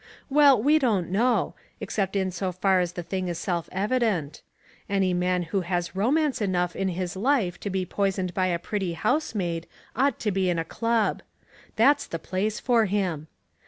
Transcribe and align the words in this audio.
Well, 0.31 0.59
we 0.59 0.79
don't 0.79 1.11
know, 1.11 1.53
except 1.79 2.15
in 2.15 2.31
so 2.31 2.51
far 2.51 2.79
as 2.79 2.93
the 2.93 3.03
thing 3.03 3.27
is 3.27 3.37
self 3.37 3.69
evident. 3.71 4.41
Any 4.89 5.13
man 5.13 5.43
who 5.43 5.61
has 5.61 5.95
romance 5.95 6.41
enough 6.41 6.75
in 6.75 6.87
his 6.87 7.15
life 7.15 7.59
to 7.59 7.69
be 7.69 7.85
poisoned 7.85 8.33
by 8.33 8.47
a 8.47 8.57
pretty 8.57 8.93
housemaid 8.93 9.67
ought 9.95 10.19
to 10.21 10.31
be 10.31 10.49
in 10.49 10.57
a 10.57 10.65
club. 10.65 11.21
That's 11.75 12.07
the 12.07 12.17
place 12.17 12.59
for 12.59 12.85
him. 12.85 13.27